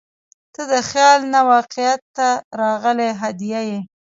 •ته 0.53 0.61
د 0.71 0.73
خیال 0.89 1.19
نه 1.33 1.41
واقعیت 1.51 2.01
ته 2.17 2.27
راغلې 2.61 3.09
هدیه 3.21 3.61
یې. 3.69 3.79